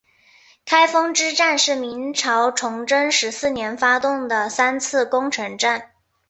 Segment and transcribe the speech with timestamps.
[0.65, 5.91] 开封之战是明朝崇祯十四年发动的三次攻城战。